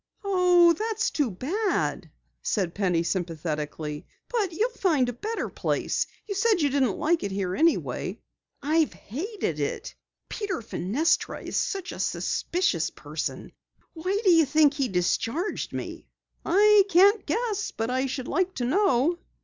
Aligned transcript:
"Oh, 0.23 0.73
that's 0.73 1.11
too 1.11 1.29
bad," 1.29 2.09
said 2.41 2.73
Penny 2.73 3.03
sympathetically. 3.03 4.07
"But 4.29 4.51
you'll 4.51 4.71
find 4.71 5.07
a 5.07 5.13
better 5.13 5.47
place. 5.47 6.07
You 6.27 6.33
said 6.33 6.59
you 6.59 6.71
didn't 6.71 6.97
like 6.97 7.21
it 7.21 7.29
here 7.29 7.55
anyway." 7.55 8.19
"I've 8.63 8.93
hated 8.93 9.59
it. 9.59 9.93
Peter 10.27 10.63
Fenestra 10.63 11.43
is 11.43 11.55
such 11.55 11.91
a 11.91 11.99
suspicious 11.99 12.89
person. 12.89 13.51
Why 13.93 14.19
do 14.23 14.31
you 14.31 14.45
think 14.45 14.73
he 14.73 14.87
discharged 14.87 15.71
me?" 15.71 16.07
"I 16.43 16.83
can't 16.89 17.23
guess, 17.27 17.69
but 17.69 17.91
I 17.91 18.07
should 18.07 18.27
like 18.27 18.55
to 18.55 18.65
know." 18.65 19.19